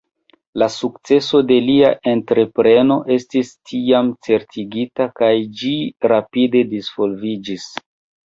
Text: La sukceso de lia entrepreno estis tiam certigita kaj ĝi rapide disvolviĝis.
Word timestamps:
La 0.59 0.67
sukceso 0.75 1.39
de 1.49 1.57
lia 1.65 1.89
entrepreno 2.11 2.95
estis 3.17 3.51
tiam 3.71 4.09
certigita 4.29 5.07
kaj 5.21 5.31
ĝi 5.61 5.73
rapide 6.13 6.65
disvolviĝis. 6.73 7.69